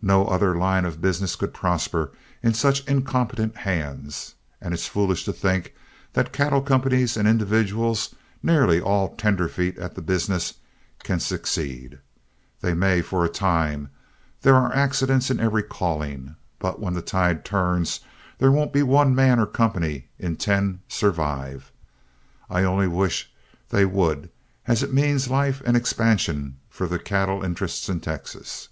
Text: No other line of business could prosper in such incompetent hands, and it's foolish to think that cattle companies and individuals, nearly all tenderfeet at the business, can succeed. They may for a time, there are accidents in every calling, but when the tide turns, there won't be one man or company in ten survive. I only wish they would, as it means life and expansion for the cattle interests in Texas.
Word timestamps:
No 0.00 0.26
other 0.28 0.56
line 0.56 0.86
of 0.86 1.02
business 1.02 1.36
could 1.36 1.52
prosper 1.52 2.10
in 2.42 2.54
such 2.54 2.82
incompetent 2.88 3.58
hands, 3.58 4.34
and 4.58 4.72
it's 4.72 4.86
foolish 4.86 5.26
to 5.26 5.34
think 5.34 5.74
that 6.14 6.32
cattle 6.32 6.62
companies 6.62 7.14
and 7.14 7.28
individuals, 7.28 8.14
nearly 8.42 8.80
all 8.80 9.14
tenderfeet 9.16 9.76
at 9.76 9.94
the 9.94 10.00
business, 10.00 10.54
can 11.04 11.20
succeed. 11.20 11.98
They 12.62 12.72
may 12.72 13.02
for 13.02 13.22
a 13.22 13.28
time, 13.28 13.90
there 14.40 14.54
are 14.54 14.74
accidents 14.74 15.30
in 15.30 15.40
every 15.40 15.62
calling, 15.62 16.36
but 16.58 16.80
when 16.80 16.94
the 16.94 17.02
tide 17.02 17.44
turns, 17.44 18.00
there 18.38 18.50
won't 18.50 18.72
be 18.72 18.82
one 18.82 19.14
man 19.14 19.38
or 19.38 19.44
company 19.44 20.08
in 20.18 20.36
ten 20.36 20.80
survive. 20.88 21.70
I 22.48 22.62
only 22.64 22.88
wish 22.88 23.30
they 23.68 23.84
would, 23.84 24.30
as 24.66 24.82
it 24.82 24.94
means 24.94 25.28
life 25.28 25.60
and 25.66 25.76
expansion 25.76 26.56
for 26.70 26.86
the 26.86 26.98
cattle 26.98 27.44
interests 27.44 27.90
in 27.90 28.00
Texas. 28.00 28.70